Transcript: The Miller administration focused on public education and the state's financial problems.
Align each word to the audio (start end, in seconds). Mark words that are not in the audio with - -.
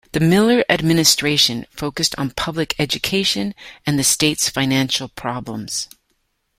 The 0.13 0.19
Miller 0.19 0.65
administration 0.67 1.67
focused 1.69 2.15
on 2.17 2.31
public 2.31 2.73
education 2.79 3.53
and 3.85 3.99
the 3.99 4.03
state's 4.03 4.49
financial 4.49 5.09
problems. 5.09 5.89